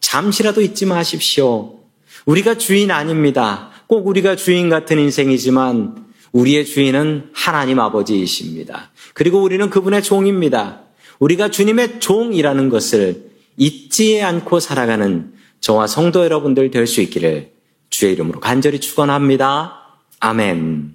잠시라도 0.00 0.60
잊지 0.60 0.86
마십시오. 0.86 1.80
우리가 2.26 2.58
주인 2.58 2.90
아닙니다. 2.90 3.70
꼭 3.86 4.06
우리가 4.06 4.36
주인 4.36 4.68
같은 4.68 4.98
인생이지만 4.98 6.06
우리의 6.32 6.66
주인은 6.66 7.30
하나님 7.32 7.80
아버지이십니다. 7.80 8.92
그리고 9.14 9.42
우리는 9.42 9.70
그분의 9.70 10.02
종입니다. 10.02 10.82
우리가 11.18 11.50
주님의 11.50 12.00
종이라는 12.00 12.68
것을 12.68 13.30
잊지 13.56 14.22
않고 14.22 14.60
살아가는 14.60 15.32
저와 15.60 15.86
성도 15.86 16.22
여러분들 16.22 16.70
될 16.70 16.86
수 16.86 17.00
있기를 17.00 17.57
주의 17.98 18.12
이름으로 18.12 18.38
간절히 18.38 18.78
축원합니다. 18.78 19.98
아멘. 20.20 20.94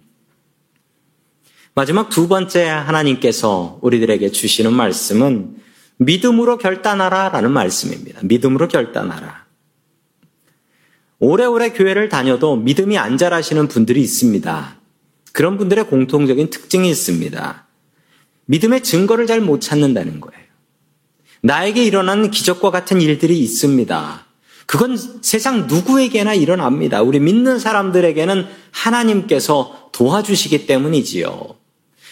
마지막 1.76 2.08
두 2.08 2.30
번째 2.30 2.64
하나님께서 2.64 3.78
우리들에게 3.82 4.32
주시는 4.32 4.72
말씀은 4.72 5.58
믿음으로 5.98 6.58
결단하라 6.58 7.28
라는 7.28 7.52
말씀입니다. 7.52 8.22
믿음으로 8.24 8.70
결단하라. 8.70 9.46
오래오래 11.20 11.72
교회를 11.74 12.08
다녀도 12.08 12.56
믿음이 12.56 12.98
안 12.98 13.18
자라시는 13.18 13.68
분들이 13.68 14.02
있습니다. 14.02 14.78
그런 15.34 15.58
분들의 15.58 15.88
공통적인 15.88 16.52
특징이 16.52 16.90
있습니다. 16.90 17.68
믿음의 18.46 18.82
증거를 18.82 19.28
잘 19.28 19.42
못 19.42 19.60
찾는다는 19.60 20.22
거예요. 20.22 20.42
나에게 21.42 21.84
일어난 21.84 22.32
기적과 22.32 22.72
같은 22.72 23.02
일들이 23.02 23.42
있습니다. 23.42 24.26
그건 24.66 24.98
세상 25.22 25.68
누구에게나 25.68 26.34
일어납니다. 26.34 27.02
우리 27.02 27.20
믿는 27.20 27.60
사람들에게는 27.60 28.48
하나님께서 28.72 29.90
도와주시기 29.92 30.66
때문이지요. 30.66 31.56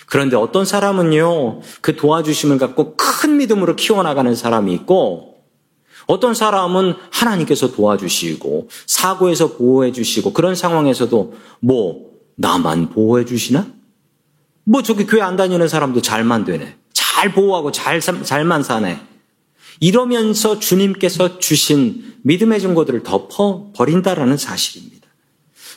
그런데 0.05 0.35
어떤 0.35 0.65
사람은요, 0.65 1.61
그 1.79 1.95
도와주심을 1.95 2.57
갖고 2.57 2.95
큰 2.97 3.37
믿음으로 3.37 3.77
키워나가는 3.77 4.35
사람이 4.35 4.73
있고, 4.73 5.37
어떤 6.05 6.33
사람은 6.33 6.95
하나님께서 7.11 7.71
도와주시고, 7.71 8.67
사고에서 8.87 9.53
보호해주시고, 9.55 10.33
그런 10.33 10.53
상황에서도 10.55 11.33
뭐, 11.61 12.11
나만 12.35 12.89
보호해주시나? 12.89 13.67
뭐 14.65 14.83
저기 14.83 15.05
교회 15.05 15.21
안 15.21 15.37
다니는 15.37 15.67
사람도 15.67 16.01
잘만 16.01 16.43
되네. 16.43 16.75
잘 16.91 17.31
보호하고 17.31 17.71
잘, 17.71 18.01
잘만 18.01 18.63
사네. 18.63 18.99
이러면서 19.81 20.59
주님께서 20.59 21.39
주신 21.39 22.13
믿음의 22.23 22.61
증거들을 22.61 23.03
덮어 23.03 23.71
버린다라는 23.75 24.37
사실입니다. 24.37 25.07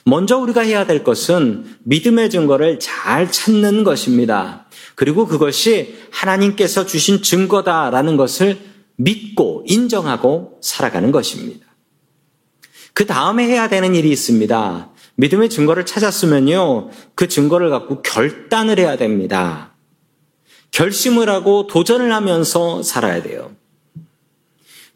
먼저 0.04 0.36
우리가 0.36 0.60
해야 0.60 0.86
될 0.86 1.02
것은 1.02 1.78
믿음의 1.84 2.28
증거를 2.28 2.78
잘 2.78 3.32
찾는 3.32 3.82
것입니다. 3.82 4.66
그리고 4.94 5.26
그것이 5.26 5.96
하나님께서 6.10 6.84
주신 6.84 7.22
증거다라는 7.22 8.18
것을 8.18 8.58
믿고 8.96 9.64
인정하고 9.66 10.58
살아가는 10.60 11.10
것입니다. 11.10 11.66
그 12.92 13.06
다음에 13.06 13.46
해야 13.46 13.68
되는 13.68 13.94
일이 13.94 14.10
있습니다. 14.10 14.90
믿음의 15.16 15.48
증거를 15.48 15.86
찾았으면요, 15.86 16.90
그 17.14 17.26
증거를 17.26 17.70
갖고 17.70 18.02
결단을 18.02 18.78
해야 18.78 18.96
됩니다. 18.96 19.74
결심을 20.72 21.30
하고 21.30 21.66
도전을 21.66 22.12
하면서 22.12 22.82
살아야 22.82 23.22
돼요. 23.22 23.52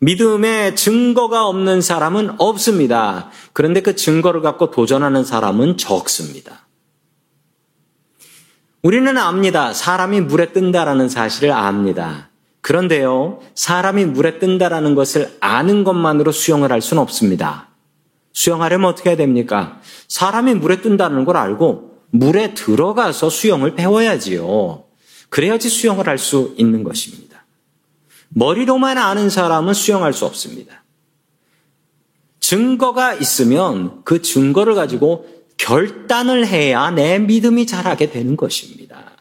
믿음의 0.00 0.76
증거가 0.76 1.46
없는 1.46 1.80
사람은 1.80 2.36
없습니다. 2.38 3.30
그런데 3.52 3.82
그 3.82 3.96
증거를 3.96 4.42
갖고 4.42 4.70
도전하는 4.70 5.24
사람은 5.24 5.76
적습니다. 5.76 6.66
우리는 8.82 9.18
압니다. 9.18 9.72
사람이 9.72 10.20
물에 10.22 10.52
뜬다라는 10.52 11.08
사실을 11.08 11.50
압니다. 11.50 12.30
그런데요, 12.60 13.40
사람이 13.54 14.04
물에 14.04 14.38
뜬다라는 14.38 14.94
것을 14.94 15.36
아는 15.40 15.84
것만으로 15.84 16.32
수영을 16.32 16.70
할 16.70 16.80
수는 16.80 17.02
없습니다. 17.02 17.68
수영하려면 18.32 18.90
어떻게 18.90 19.10
해야 19.10 19.16
됩니까? 19.16 19.80
사람이 20.06 20.54
물에 20.54 20.80
뜬다는 20.80 21.24
걸 21.24 21.36
알고 21.36 21.98
물에 22.10 22.54
들어가서 22.54 23.30
수영을 23.30 23.74
배워야지요. 23.74 24.84
그래야지 25.28 25.68
수영을 25.68 26.08
할 26.08 26.18
수 26.18 26.54
있는 26.56 26.84
것입니다. 26.84 27.27
머리로만 28.30 28.98
아는 28.98 29.30
사람은 29.30 29.74
수영할 29.74 30.12
수 30.12 30.26
없습니다. 30.26 30.84
증거가 32.40 33.14
있으면 33.14 34.02
그 34.04 34.22
증거를 34.22 34.74
가지고 34.74 35.26
결단을 35.56 36.46
해야 36.46 36.90
내 36.90 37.18
믿음이 37.18 37.66
자라게 37.66 38.10
되는 38.10 38.36
것입니다. 38.36 39.12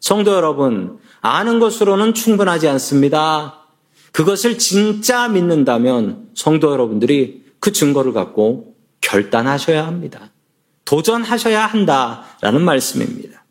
성도 0.00 0.32
여러분, 0.32 0.98
아는 1.20 1.60
것으로는 1.60 2.14
충분하지 2.14 2.68
않습니다. 2.68 3.66
그것을 4.12 4.58
진짜 4.58 5.28
믿는다면 5.28 6.30
성도 6.34 6.72
여러분들이 6.72 7.44
그 7.60 7.72
증거를 7.72 8.12
갖고 8.12 8.74
결단하셔야 9.00 9.86
합니다. 9.86 10.30
도전하셔야 10.84 11.66
한다라는 11.66 12.62
말씀입니다. 12.62 13.44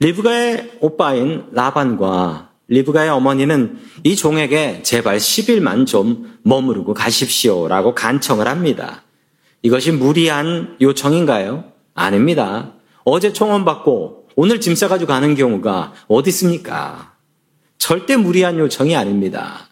리브가의 0.00 0.78
오빠인 0.80 1.46
라반과 1.52 2.47
리브가의 2.68 3.10
어머니는 3.10 3.78
이 4.04 4.14
종에게 4.14 4.82
제발 4.82 5.16
10일만 5.16 5.86
좀 5.86 6.38
머무르고 6.42 6.94
가십시오라고 6.94 7.94
간청을 7.94 8.46
합니다. 8.46 9.02
이것이 9.62 9.92
무리한 9.92 10.76
요청인가요? 10.80 11.64
아닙니다. 11.94 12.74
어제 13.04 13.32
청원 13.32 13.64
받고 13.64 14.28
오늘 14.36 14.60
짐 14.60 14.74
싸가지고 14.74 15.08
가는 15.08 15.34
경우가 15.34 15.94
어디 16.06 16.30
있습니까? 16.30 17.14
절대 17.78 18.16
무리한 18.16 18.58
요청이 18.58 18.94
아닙니다. 18.94 19.67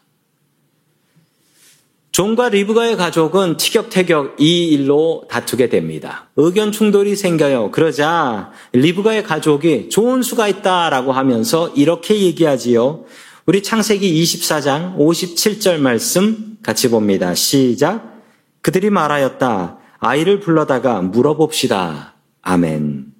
존과 2.17 2.49
리브가의 2.49 2.97
가족은 2.97 3.59
티격태격 3.59 4.41
이 4.41 4.69
일로 4.69 5.25
다투게 5.29 5.69
됩니다. 5.69 6.31
의견 6.37 6.73
충돌이 6.73 7.15
생겨요. 7.15 7.73
그러자 7.73 8.53
리브가의 8.73 9.23
가족이 9.23 9.91
좋은 9.91 10.23
수가 10.23 10.49
있다라고 10.49 11.13
하면서 11.13 11.69
이렇게 11.77 12.19
얘기하지요. 12.19 13.05
우리 13.45 13.63
창세기 13.63 14.23
24장 14.23 14.97
57절 14.97 15.77
말씀 15.77 16.57
같이 16.63 16.89
봅니다. 16.89 17.35
시작. 17.35 18.23
그들이 18.63 18.89
말하였다. 18.89 19.79
아이를 19.99 20.41
불러다가 20.41 21.03
물어봅시다. 21.03 22.15
아멘. 22.41 23.13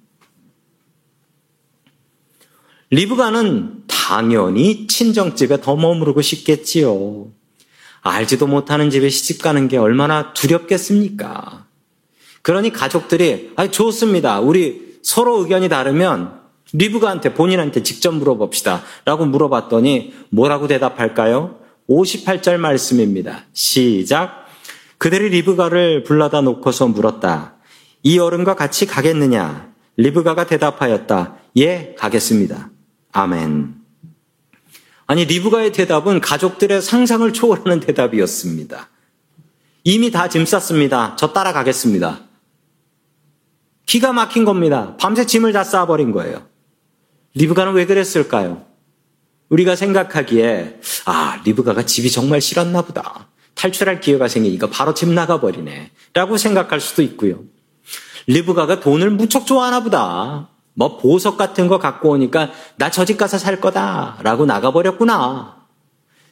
리브가는 2.89 3.83
당연히 3.85 4.87
친정집에 4.87 5.61
더 5.61 5.75
머무르고 5.75 6.23
싶겠지요. 6.23 7.36
알지도 8.07 8.47
못하는 8.47 8.89
집에 8.89 9.09
시집 9.09 9.41
가는 9.41 9.67
게 9.67 9.77
얼마나 9.77 10.33
두렵겠습니까? 10.33 11.65
그러니 12.41 12.71
가족들이 12.71 13.51
아 13.55 13.69
좋습니다. 13.69 14.39
우리 14.39 14.99
서로 15.03 15.39
의견이 15.39 15.69
다르면 15.69 16.39
리브가한테 16.73 17.33
본인한테 17.33 17.83
직접 17.83 18.13
물어봅시다. 18.13 18.83
라고 19.05 19.25
물어봤더니 19.25 20.13
뭐라고 20.29 20.67
대답할까요? 20.67 21.59
58절 21.89 22.57
말씀입니다. 22.57 23.45
시작. 23.53 24.45
그들이 24.97 25.29
리브가를 25.29 26.03
불러다 26.03 26.41
놓고서 26.41 26.87
물었다. 26.87 27.55
이 28.03 28.19
어른과 28.19 28.55
같이 28.55 28.85
가겠느냐? 28.85 29.71
리브가가 29.97 30.45
대답하였다. 30.47 31.35
예, 31.57 31.95
가겠습니다. 31.97 32.69
아멘. 33.11 33.76
아니, 35.07 35.25
리브가의 35.25 35.71
대답은 35.71 36.19
가족들의 36.19 36.81
상상을 36.81 37.31
초월하는 37.33 37.79
대답이었습니다. 37.79 38.89
이미 39.85 40.11
다 40.11 40.27
짐 40.27 40.45
쌌습니다. 40.45 41.15
저 41.17 41.31
따라가겠습니다. 41.31 42.19
기가 43.85 44.11
막힌 44.11 44.43
겁니다. 44.43 44.97
밤새 44.97 45.25
짐을 45.25 45.53
다 45.53 45.63
쌓아버린 45.63 46.11
거예요. 46.11 46.45
리브가는 47.35 47.73
왜 47.73 47.85
그랬을까요? 47.85 48.65
우리가 49.49 49.77
생각하기에, 49.77 50.81
아, 51.05 51.41
리브가가 51.45 51.85
집이 51.85 52.11
정말 52.11 52.41
싫었나 52.41 52.81
보다. 52.81 53.29
탈출할 53.55 54.01
기회가 54.01 54.27
생기니까 54.27 54.69
바로 54.69 54.93
집 54.93 55.07
나가버리네. 55.07 55.91
라고 56.13 56.35
생각할 56.35 56.81
수도 56.81 57.01
있고요. 57.01 57.43
리브가가 58.27 58.81
돈을 58.81 59.09
무척 59.11 59.45
좋아하나 59.45 59.79
보다. 59.81 60.49
뭐 60.77 60.97
보석 60.97 61.37
같은 61.37 61.67
거 61.67 61.79
갖고 61.79 62.11
오니까 62.11 62.51
나 62.77 62.89
저 62.91 63.03
집 63.03 63.17
가서 63.17 63.37
살 63.39 63.59
거다. 63.59 64.19
라고 64.21 64.45
나가버렸구나. 64.45 65.57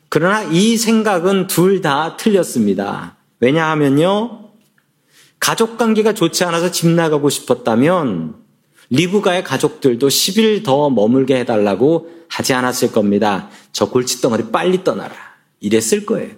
그러나 0.09 0.43
이 0.43 0.77
생각은 0.77 1.47
둘 1.47 1.81
다 1.81 2.15
틀렸습니다. 2.15 3.17
왜냐하면요. 3.39 4.51
가족 5.39 5.77
관계가 5.77 6.13
좋지 6.13 6.43
않아서 6.43 6.69
집 6.71 6.87
나가고 6.89 7.29
싶었다면 7.29 8.35
리브가의 8.91 9.43
가족들도 9.43 10.07
10일 10.07 10.63
더 10.63 10.89
머물게 10.91 11.37
해달라고 11.39 12.09
하지 12.29 12.53
않았을 12.53 12.91
겁니다. 12.91 13.49
저 13.71 13.89
골칫덩어리 13.89 14.51
빨리 14.51 14.83
떠나라. 14.83 15.15
이랬을 15.59 16.05
거예요. 16.05 16.33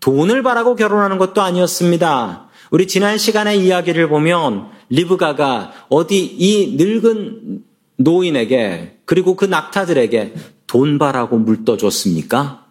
돈을 0.00 0.42
바라고 0.42 0.74
결혼하는 0.74 1.18
것도 1.18 1.42
아니었습니다. 1.42 2.48
우리 2.70 2.86
지난 2.86 3.18
시간의 3.18 3.60
이야기를 3.64 4.08
보면 4.08 4.70
리브가가 4.94 5.72
어디 5.88 6.24
이 6.24 6.76
늙은 6.76 7.64
노인에게 7.96 8.98
그리고 9.04 9.34
그 9.34 9.44
낙타들에게 9.44 10.34
돈 10.66 10.98
바라고 10.98 11.38
물떠줬습니까? 11.38 12.64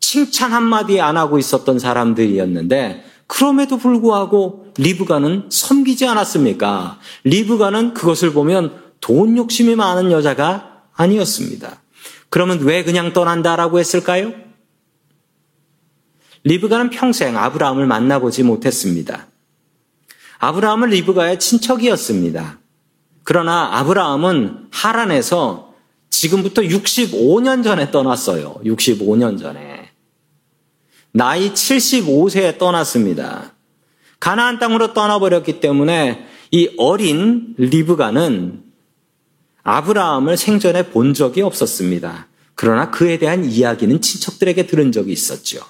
칭찬 0.00 0.52
한마디 0.52 1.00
안 1.00 1.16
하고 1.16 1.38
있었던 1.38 1.78
사람들이었는데 1.78 3.04
그럼에도 3.26 3.78
불구하고 3.78 4.72
리브가는 4.76 5.48
섬기지 5.48 6.06
않았습니까? 6.06 6.98
리브가는 7.24 7.94
그것을 7.94 8.32
보면 8.32 8.78
돈 9.00 9.36
욕심이 9.38 9.74
많은 9.74 10.12
여자가 10.12 10.82
아니었습니다. 10.92 11.80
그러면 12.28 12.60
왜 12.60 12.84
그냥 12.84 13.12
떠난다라고 13.12 13.78
했을까요? 13.78 14.32
리브가는 16.44 16.90
평생 16.90 17.38
아브라함을 17.38 17.86
만나보지 17.86 18.42
못했습니다. 18.42 19.28
아브라함은 20.42 20.88
리브가의 20.88 21.38
친척이었습니다. 21.38 22.58
그러나 23.22 23.78
아브라함은 23.78 24.70
하란에서 24.72 25.72
지금부터 26.10 26.62
65년 26.62 27.62
전에 27.62 27.92
떠났어요. 27.92 28.56
65년 28.64 29.38
전에. 29.38 29.90
나이 31.12 31.52
75세에 31.52 32.58
떠났습니다. 32.58 33.52
가나안 34.18 34.58
땅으로 34.58 34.92
떠나버렸기 34.94 35.60
때문에 35.60 36.26
이 36.50 36.70
어린 36.76 37.54
리브가는 37.56 38.64
아브라함을 39.62 40.36
생전에 40.36 40.90
본 40.90 41.14
적이 41.14 41.42
없었습니다. 41.42 42.26
그러나 42.56 42.90
그에 42.90 43.16
대한 43.16 43.44
이야기는 43.44 44.00
친척들에게 44.00 44.66
들은 44.66 44.90
적이 44.90 45.12
있었죠. 45.12 45.60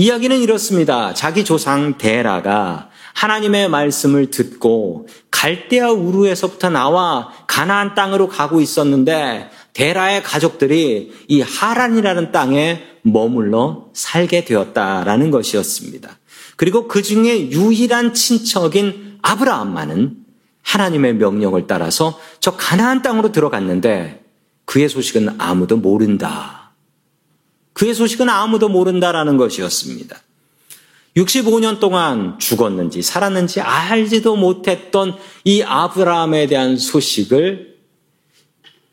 이야기는 0.00 0.38
이렇습니다. 0.38 1.12
자기 1.12 1.44
조상 1.44 1.98
데라가 1.98 2.88
하나님의 3.14 3.68
말씀을 3.68 4.30
듣고 4.30 5.08
갈대아 5.32 5.90
우르에서부터 5.90 6.70
나와 6.70 7.32
가나안 7.48 7.96
땅으로 7.96 8.28
가고 8.28 8.60
있었는데 8.60 9.50
데라의 9.72 10.22
가족들이 10.22 11.12
이 11.26 11.40
하란이라는 11.40 12.30
땅에 12.30 12.80
머물러 13.02 13.86
살게 13.92 14.44
되었다라는 14.44 15.32
것이었습니다. 15.32 16.16
그리고 16.54 16.86
그 16.86 17.02
중에 17.02 17.50
유일한 17.50 18.14
친척인 18.14 19.18
아브라함만은 19.22 20.14
하나님의 20.62 21.16
명령을 21.16 21.66
따라서 21.66 22.20
저 22.38 22.52
가나안 22.52 23.02
땅으로 23.02 23.32
들어갔는데 23.32 24.22
그의 24.64 24.88
소식은 24.88 25.40
아무도 25.40 25.76
모른다. 25.76 26.67
그의 27.78 27.94
소식은 27.94 28.28
아무도 28.28 28.68
모른다라는 28.68 29.36
것이었습니다. 29.36 30.16
65년 31.16 31.78
동안 31.78 32.38
죽었는지 32.38 33.02
살았는지 33.02 33.60
알지도 33.60 34.36
못했던 34.36 35.16
이 35.44 35.62
아브라함에 35.62 36.48
대한 36.48 36.76
소식을 36.76 37.76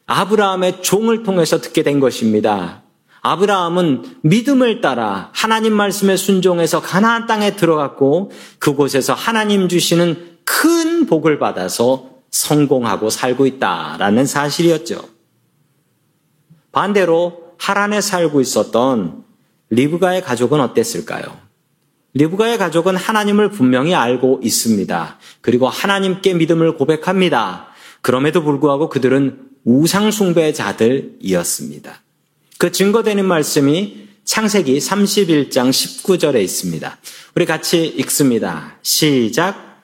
아브라함의 0.05 0.83
종을 0.83 1.23
통해서 1.23 1.59
듣게 1.59 1.81
된 1.81 1.99
것입니다. 1.99 2.83
아브라함은 3.21 4.19
믿음을 4.21 4.81
따라 4.81 5.31
하나님 5.33 5.73
말씀에 5.73 6.15
순종해서 6.15 6.81
가나안 6.81 7.25
땅에 7.25 7.55
들어갔고 7.55 8.31
그곳에서 8.59 9.15
하나님 9.15 9.67
주시는 9.67 10.37
큰 10.45 11.07
복을 11.07 11.39
받아서 11.39 12.11
성공하고 12.29 13.09
살고 13.09 13.47
있다라는 13.47 14.27
사실이었죠. 14.27 15.09
반대로 16.71 17.44
하란에 17.57 18.01
살고 18.01 18.41
있었던 18.41 19.23
리브가의 19.69 20.23
가족은 20.23 20.59
어땠을까요? 20.59 21.23
리브가의 22.13 22.57
가족은 22.57 22.95
하나님을 22.95 23.51
분명히 23.51 23.93
알고 23.93 24.39
있습니다. 24.41 25.19
그리고 25.41 25.67
하나님께 25.67 26.33
믿음을 26.33 26.77
고백합니다. 26.77 27.67
그럼에도 28.01 28.41
불구하고 28.43 28.89
그들은 28.89 29.49
우상숭배자들이었습니다. 29.65 32.01
그 32.57 32.71
증거되는 32.71 33.25
말씀이 33.25 34.07
창세기 34.23 34.77
31장 34.77 35.69
19절에 35.69 36.41
있습니다. 36.41 36.97
우리 37.35 37.45
같이 37.45 37.85
읽습니다. 37.85 38.77
시작. 38.81 39.74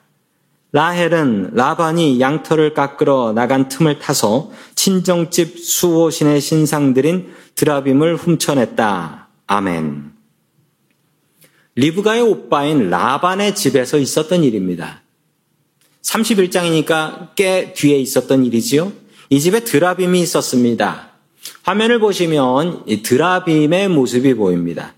라헬은 0.72 1.50
라반이 1.52 2.18
양털을 2.18 2.72
깎으러 2.72 3.32
나간 3.34 3.68
틈을 3.68 3.98
타서 3.98 4.50
친정집 4.74 5.58
수호신의 5.58 6.40
신상들인 6.40 7.32
드라빔을 7.54 8.16
훔쳐냈다. 8.16 9.28
아멘. 9.46 10.12
리브가의 11.74 12.22
오빠인 12.22 12.88
라반의 12.88 13.54
집에서 13.54 13.98
있었던 13.98 14.44
일입니다. 14.44 15.02
31장이니까 16.02 17.34
꽤 17.36 17.74
뒤에 17.74 17.98
있었던 17.98 18.44
일이지요. 18.46 18.92
이 19.28 19.40
집에 19.40 19.60
드라빔이 19.60 20.20
있었습니다. 20.22 21.10
화면을 21.64 21.98
보시면 21.98 22.84
이 22.86 23.02
드라빔의 23.02 23.88
모습이 23.88 24.34
보입니다. 24.34 24.94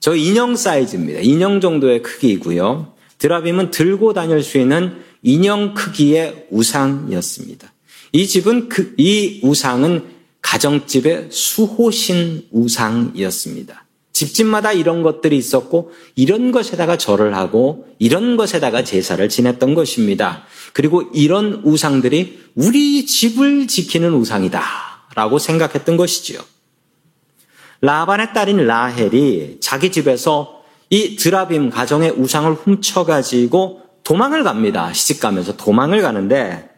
저 0.00 0.16
인형 0.16 0.56
사이즈입니다. 0.56 1.20
인형 1.20 1.60
정도의 1.60 2.02
크기이고요. 2.02 2.92
드라빔은 3.18 3.70
들고 3.70 4.12
다닐 4.14 4.42
수 4.42 4.58
있는 4.58 5.00
인형 5.22 5.74
크기의 5.74 6.46
우상이었습니다. 6.50 7.72
이 8.12 8.26
집은 8.26 8.68
그, 8.68 8.94
이 8.98 9.40
우상은 9.42 10.04
가정집의 10.42 11.28
수호신 11.30 12.48
우상이었습니다. 12.50 13.86
집집마다 14.12 14.72
이런 14.72 15.02
것들이 15.02 15.36
있었고 15.38 15.92
이런 16.14 16.52
것에다가 16.52 16.98
절을 16.98 17.34
하고 17.34 17.86
이런 17.98 18.36
것에다가 18.36 18.84
제사를 18.84 19.26
지냈던 19.28 19.74
것입니다. 19.74 20.44
그리고 20.72 21.02
이런 21.14 21.62
우상들이 21.64 22.40
우리 22.54 23.06
집을 23.06 23.66
지키는 23.68 24.12
우상이다 24.12 24.62
라고 25.14 25.38
생각했던 25.38 25.96
것이지요. 25.96 26.40
라반의 27.80 28.34
딸인 28.34 28.58
라헬이 28.58 29.58
자기 29.60 29.90
집에서 29.90 30.62
이 30.90 31.16
드라빔 31.16 31.70
가정의 31.70 32.10
우상을 32.10 32.52
훔쳐가지고 32.52 33.81
도망을 34.04 34.44
갑니다. 34.44 34.92
시집 34.92 35.20
가면서 35.20 35.56
도망을 35.56 36.02
가는데 36.02 36.70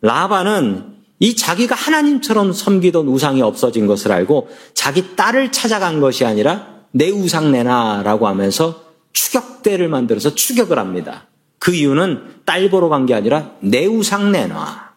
라반은 0.00 0.94
이 1.20 1.36
자기가 1.36 1.74
하나님처럼 1.74 2.52
섬기던 2.52 3.06
우상이 3.08 3.40
없어진 3.40 3.86
것을 3.86 4.12
알고 4.12 4.48
자기 4.74 5.16
딸을 5.16 5.52
찾아간 5.52 6.00
것이 6.00 6.24
아니라 6.24 6.74
내 6.90 7.10
우상 7.10 7.50
내놔라고 7.52 8.28
하면서 8.28 8.84
추격대를 9.12 9.88
만들어서 9.88 10.34
추격을 10.34 10.78
합니다. 10.78 11.28
그 11.58 11.74
이유는 11.74 12.42
딸 12.44 12.68
보러 12.68 12.88
간 12.88 13.06
게 13.06 13.14
아니라 13.14 13.52
내 13.60 13.86
우상 13.86 14.32
내놔. 14.32 14.92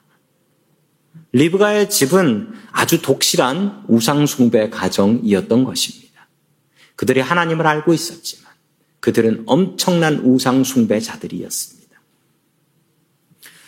리브가의 1.32 1.90
집은 1.90 2.54
아주 2.72 3.02
독실한 3.02 3.84
우상숭배 3.88 4.70
가정이었던 4.70 5.64
것입니다. 5.64 6.28
그들이 6.96 7.22
하나님을 7.22 7.66
알고 7.68 7.94
있었지만 7.94 8.47
그들은 9.08 9.44
엄청난 9.46 10.20
우상 10.26 10.66
숭배자들이었습니다. 10.66 11.98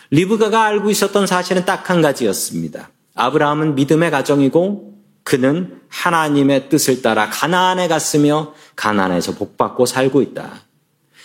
리브가가 0.10 0.66
알고 0.66 0.90
있었던 0.90 1.28
사실은 1.28 1.64
딱 1.64 1.90
한 1.90 2.02
가지였습니다. 2.02 2.90
아브라함은 3.16 3.76
믿음의 3.76 4.12
가정이고 4.12 5.02
그는 5.24 5.80
하나님의 5.88 6.68
뜻을 6.68 7.02
따라 7.02 7.30
가나안에 7.30 7.88
갔으며 7.88 8.54
가나안에서 8.76 9.36
복받고 9.36 9.86
살고 9.86 10.22
있다. 10.24 10.62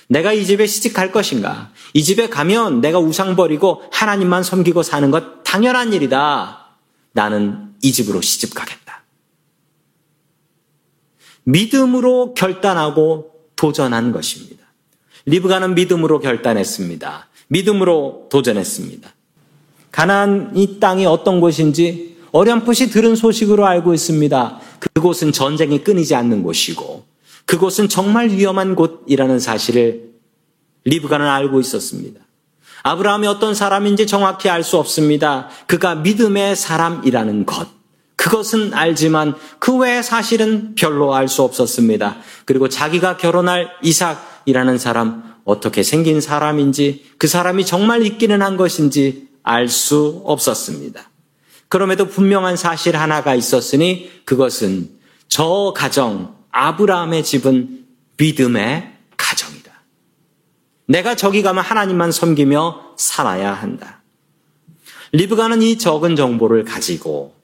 내가 0.07 0.33
이 0.33 0.47
집에 0.47 0.69
시집갈 0.69 1.11
것인가? 1.11 1.73
이 1.93 2.05
집에 2.05 2.29
가면 2.29 2.81
내가 2.81 3.01
우상 3.01 3.35
버리고 3.35 3.83
하나님만 3.91 4.45
섬기고 4.45 4.85
사는 4.85 5.11
것 5.11 5.43
당연한 5.43 5.93
일이다. 5.93 6.77
나는 7.11 7.75
이 7.83 7.91
집으로 7.91 8.21
시집 8.21 8.55
가겠다. 8.55 9.03
믿음으로 11.43 12.35
결단하고 12.35 13.34
도전한 13.65 14.13
것입니다. 14.13 14.63
리브가는 15.25 15.75
믿음으로 15.75 16.21
결단했습니다. 16.21 17.29
믿음으로 17.49 18.27
도전했습니다. 18.31 19.15
가나안 19.91 20.53
이 20.55 20.79
땅이 20.81 21.07
어떤 21.07 21.41
곳인지 21.41 22.19
어렴풋이 22.33 22.91
들은 22.91 23.17
소식으로 23.17 23.65
알고 23.65 23.95
있습니다. 23.95 24.61
그곳은 24.93 25.33
전쟁이 25.33 25.83
끊이지 25.83 26.15
않는 26.15 26.43
곳이고 26.43 27.07
그곳은 27.47 27.89
정말 27.89 28.29
위험한 28.29 28.75
곳이라는 28.75 29.39
사실을 29.41 30.11
리브가는 30.85 31.27
알고 31.27 31.59
있었습니다. 31.61 32.21
아브라함이 32.83 33.27
어떤 33.27 33.55
사람인지 33.55 34.07
정확히 34.07 34.51
알 34.51 34.63
수 34.63 34.77
없습니다. 34.77 35.49
그가 35.67 35.95
믿음의 35.95 36.55
사람이라는 36.55 37.47
것. 37.47 37.67
그것은 38.25 38.73
알지만 38.73 39.35
그 39.59 39.77
외의 39.77 40.03
사실은 40.03 40.75
별로 40.77 41.15
알 41.15 41.29
수 41.29 41.43
없었습니다. 41.43 42.17
그리고 42.47 42.71
자기가 42.71 43.19
결혼할 43.19 43.69
이삭이라는 43.83 44.79
사람, 44.79 45.35
어떻게 45.45 45.83
생긴 45.83 46.23
사람인지, 46.23 47.05
그 47.19 47.27
사람이 47.27 47.67
정말 47.67 48.03
있기는 48.07 48.41
한 48.41 48.57
것인지 48.57 49.29
알 49.43 49.69
수 49.69 50.23
없었습니다. 50.25 51.03
그럼에도 51.69 52.09
분명한 52.09 52.57
사실 52.57 52.97
하나가 52.97 53.35
있었으니 53.35 54.11
그것은 54.25 54.89
저 55.29 55.75
가정, 55.77 56.35
아브라함의 56.51 57.25
집은 57.25 57.85
믿음의 58.17 58.91
가정이다. 59.19 59.71
내가 60.87 61.15
저기 61.15 61.43
가면 61.43 61.63
하나님만 61.63 62.11
섬기며 62.11 62.95
살아야 62.97 63.53
한다. 63.53 64.03
리브가는 65.13 65.61
이 65.61 65.77
적은 65.77 66.17
정보를 66.17 66.65
가지고 66.65 67.44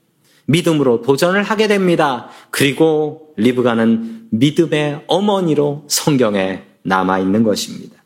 믿음으로 0.50 1.02
도전을 1.02 1.42
하게 1.42 1.68
됩니다. 1.68 2.28
그리고 2.50 3.28
리브가는 3.36 4.28
믿음의 4.30 5.04
어머니로 5.06 5.84
성경에 5.88 6.64
남아 6.82 7.20
있는 7.20 7.42
것입니다. 7.44 7.96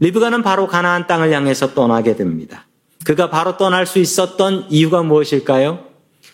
리브가는 0.00 0.42
바로 0.42 0.66
가나안 0.66 1.06
땅을 1.06 1.32
향해서 1.32 1.74
떠나게 1.74 2.16
됩니다. 2.16 2.66
그가 3.04 3.28
바로 3.28 3.56
떠날 3.56 3.86
수 3.86 3.98
있었던 3.98 4.66
이유가 4.70 5.02
무엇일까요? 5.02 5.86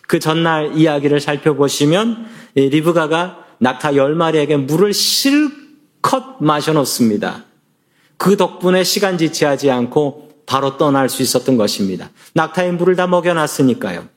그 0.06 0.20
전날 0.20 0.76
이야기를 0.76 1.20
살펴보시면 1.20 2.26
리브가가 2.54 3.44
낙타 3.58 3.96
열 3.96 4.14
마리에게 4.14 4.56
물을 4.56 4.92
실컷 4.92 6.36
마셔놓습니다. 6.40 7.44
그 8.16 8.36
덕분에 8.36 8.84
시간 8.84 9.18
지체하지 9.18 9.70
않고 9.70 10.30
바로 10.46 10.76
떠날 10.76 11.08
수 11.08 11.22
있었던 11.22 11.56
것입니다. 11.56 12.10
낙타에 12.34 12.72
물을 12.72 12.94
다 12.94 13.08
먹여놨으니까요. 13.08 14.15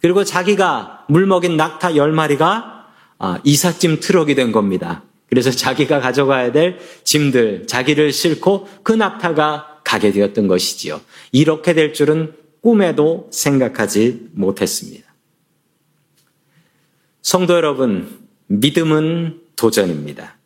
그리고 0.00 0.24
자기가 0.24 1.04
물 1.08 1.26
먹인 1.26 1.56
낙타 1.56 1.96
열 1.96 2.12
마리가 2.12 2.86
아, 3.18 3.38
이삿짐 3.44 4.00
트럭이 4.00 4.34
된 4.34 4.50
겁니다. 4.50 5.02
그래서 5.28 5.50
자기가 5.50 6.00
가져가야 6.00 6.52
될 6.52 6.78
짐들, 7.04 7.66
자기를 7.66 8.12
싣고 8.12 8.66
그 8.82 8.92
낙타가 8.92 9.82
가게 9.84 10.10
되었던 10.10 10.48
것이지요. 10.48 11.00
이렇게 11.32 11.74
될 11.74 11.92
줄은 11.92 12.34
꿈에도 12.62 13.28
생각하지 13.30 14.28
못했습니다. 14.32 15.08
성도 17.22 17.54
여러분, 17.54 18.20
믿음은 18.46 19.40
도전입니다. 19.54 20.36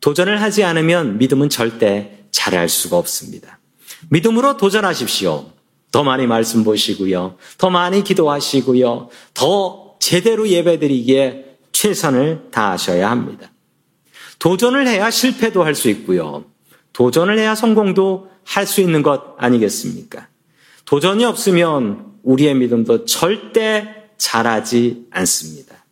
도전을 0.00 0.40
하지 0.40 0.62
않으면 0.64 1.18
믿음은 1.18 1.50
절대 1.50 2.24
잘할 2.30 2.68
수가 2.68 2.96
없습니다. 2.96 3.58
믿음으로 4.10 4.56
도전하십시오. 4.56 5.55
더 5.96 6.04
많이 6.04 6.26
말씀 6.26 6.62
보시고요. 6.62 7.38
더 7.56 7.70
많이 7.70 8.04
기도하시고요. 8.04 9.08
더 9.32 9.96
제대로 9.98 10.46
예배드리기에 10.46 11.56
최선을 11.72 12.48
다하셔야 12.50 13.10
합니다. 13.10 13.50
도전을 14.38 14.86
해야 14.86 15.10
실패도 15.10 15.64
할 15.64 15.74
수 15.74 15.88
있고요. 15.88 16.44
도전을 16.92 17.38
해야 17.38 17.54
성공도 17.54 18.28
할 18.44 18.66
수 18.66 18.82
있는 18.82 19.02
것 19.02 19.36
아니겠습니까? 19.38 20.28
도전이 20.84 21.24
없으면 21.24 22.12
우리의 22.24 22.56
믿음도 22.56 23.06
절대 23.06 23.88
잘하지 24.18 25.06
않습니다. 25.10 25.86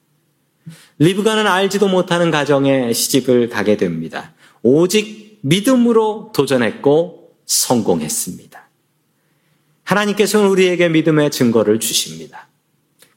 리브가는 0.99 1.47
알지도 1.47 1.89
못하는 1.89 2.31
가정에 2.31 2.93
시집을 2.93 3.49
가게 3.49 3.79
됩니다. 3.79 4.35
오직 4.63 5.39
믿음으로 5.41 6.31
도전했고 6.35 7.39
성공했습니다. 7.47 8.64
하나님께서는 9.85 10.49
우리에게 10.49 10.89
믿음의 10.89 11.31
증거를 11.31 11.81
주십니다. 11.81 12.49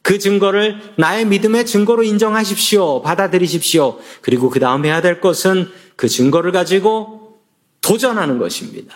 그 0.01 0.19
증거를 0.19 0.80
나의 0.97 1.25
믿음의 1.25 1.65
증거로 1.65 2.03
인정하십시오. 2.03 3.01
받아들이십시오. 3.01 3.99
그리고 4.21 4.49
그 4.49 4.60
다음 4.60 4.86
해야 4.86 5.01
될 5.01 5.19
것은 5.19 5.69
그 5.95 6.08
증거를 6.08 6.51
가지고 6.51 7.39
도전하는 7.82 8.38
것입니다. 8.38 8.95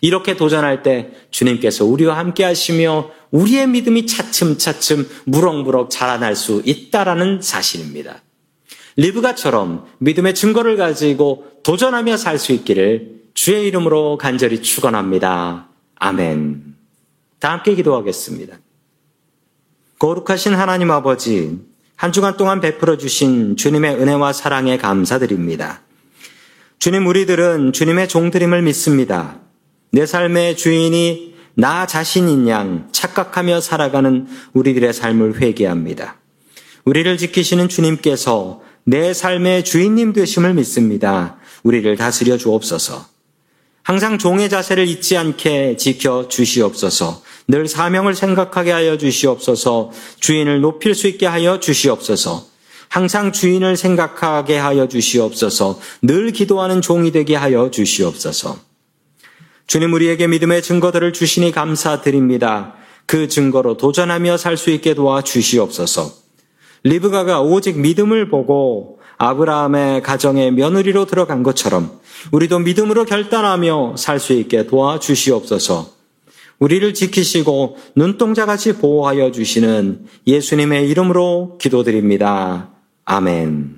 이렇게 0.00 0.36
도전할 0.36 0.82
때 0.82 1.10
주님께서 1.30 1.84
우리와 1.84 2.18
함께 2.18 2.44
하시며 2.44 3.10
우리의 3.30 3.68
믿음이 3.68 4.06
차츰차츰 4.06 5.08
무럭무럭 5.24 5.90
자라날 5.90 6.36
수 6.36 6.62
있다라는 6.64 7.40
사실입니다. 7.40 8.22
리브가처럼 8.96 9.86
믿음의 9.98 10.34
증거를 10.34 10.76
가지고 10.76 11.46
도전하며 11.62 12.16
살 12.16 12.38
수 12.38 12.52
있기를 12.52 13.22
주의 13.34 13.66
이름으로 13.66 14.18
간절히 14.18 14.60
축원합니다. 14.60 15.68
아멘. 15.96 16.71
다 17.42 17.50
함께 17.50 17.74
기도하겠습니다. 17.74 18.56
거룩하신 19.98 20.54
하나님 20.54 20.92
아버지, 20.92 21.58
한 21.96 22.12
주간 22.12 22.36
동안 22.36 22.60
베풀어 22.60 22.96
주신 22.96 23.56
주님의 23.56 23.96
은혜와 23.96 24.32
사랑에 24.32 24.76
감사드립니다. 24.76 25.82
주님, 26.78 27.04
우리들은 27.04 27.72
주님의 27.72 28.08
종드림을 28.08 28.62
믿습니다. 28.62 29.40
내 29.90 30.06
삶의 30.06 30.56
주인이 30.56 31.34
나 31.54 31.84
자신인 31.88 32.46
양 32.46 32.88
착각하며 32.92 33.60
살아가는 33.60 34.28
우리들의 34.52 34.92
삶을 34.92 35.40
회개합니다. 35.42 36.20
우리를 36.84 37.18
지키시는 37.18 37.68
주님께서 37.68 38.62
내 38.84 39.12
삶의 39.12 39.64
주인님 39.64 40.12
되심을 40.12 40.54
믿습니다. 40.54 41.38
우리를 41.64 41.96
다스려 41.96 42.36
주옵소서. 42.36 43.10
항상 43.82 44.16
종의 44.16 44.48
자세를 44.48 44.86
잊지 44.86 45.16
않게 45.16 45.76
지켜 45.76 46.28
주시옵소서. 46.28 47.22
늘 47.48 47.68
사명을 47.68 48.14
생각하게 48.14 48.70
하여 48.70 48.96
주시옵소서. 48.98 49.90
주인을 50.20 50.60
높일 50.60 50.94
수 50.94 51.08
있게 51.08 51.26
하여 51.26 51.60
주시옵소서. 51.60 52.46
항상 52.88 53.32
주인을 53.32 53.76
생각하게 53.76 54.58
하여 54.58 54.86
주시옵소서. 54.86 55.80
늘 56.02 56.30
기도하는 56.30 56.82
종이 56.82 57.10
되게 57.10 57.34
하여 57.34 57.70
주시옵소서. 57.70 58.58
주님 59.66 59.92
우리에게 59.94 60.26
믿음의 60.26 60.62
증거들을 60.62 61.12
주시니 61.12 61.52
감사드립니다. 61.52 62.74
그 63.06 63.28
증거로 63.28 63.76
도전하며 63.76 64.36
살 64.36 64.56
수 64.56 64.70
있게 64.70 64.94
도와 64.94 65.22
주시옵소서. 65.22 66.12
리브가가 66.84 67.40
오직 67.40 67.78
믿음을 67.78 68.28
보고 68.28 68.98
아브라함의 69.18 70.02
가정에 70.02 70.50
며느리로 70.50 71.06
들어간 71.06 71.42
것처럼 71.42 72.00
우리도 72.32 72.58
믿음으로 72.58 73.04
결단하며 73.04 73.94
살 73.96 74.18
수 74.18 74.32
있게 74.32 74.66
도와 74.66 74.98
주시옵소서. 74.98 76.01
우리를 76.58 76.94
지키시고 76.94 77.76
눈동자같이 77.96 78.74
보호하여 78.74 79.30
주시는 79.32 80.06
예수님의 80.26 80.88
이름으로 80.88 81.58
기도드립니다. 81.60 82.70
아멘. 83.04 83.70